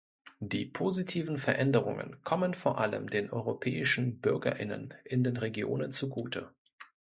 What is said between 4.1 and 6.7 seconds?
BürgerInnen in den Regionen zugute.